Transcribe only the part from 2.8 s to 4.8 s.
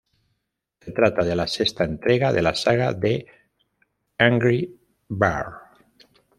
de "Angry